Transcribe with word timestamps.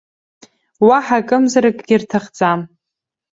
Уаҳа 0.87 1.17
акымзаракгьы 1.21 1.95
рҭахӡам! 2.01 2.61